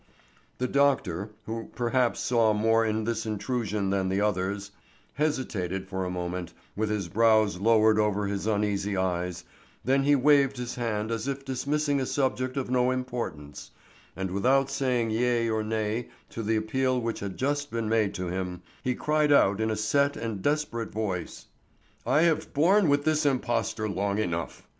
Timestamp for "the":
0.57-0.67, 4.09-4.19, 16.41-16.55